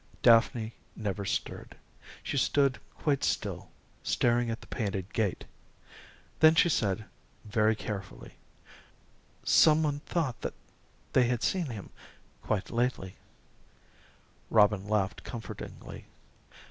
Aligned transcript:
Daphne 0.23 0.73
never 0.95 1.25
stirred. 1.25 1.77
She 2.23 2.35
stood 2.35 2.79
quite 2.97 3.23
still, 3.23 3.69
staring 4.01 4.49
at 4.49 4.59
the 4.61 4.65
painted 4.65 5.13
gate. 5.13 5.45
Then 6.39 6.55
she 6.55 6.69
said, 6.69 7.05
very 7.45 7.75
carefully: 7.75 8.33
"Some 9.43 9.83
one 9.83 9.99
thought 9.99 9.99
some 9.99 9.99
one 9.99 9.99
thought 10.33 10.41
that 10.41 10.53
they 11.13 11.25
had 11.27 11.43
seen 11.43 11.67
him 11.67 11.91
quite 12.41 12.71
lately." 12.71 13.17
Robin 14.49 14.87
laughed 14.89 15.23
comfortingly. 15.23 16.05